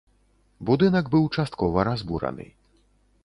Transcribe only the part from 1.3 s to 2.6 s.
часткова разбураны.